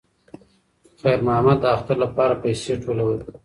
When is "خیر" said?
1.01-1.19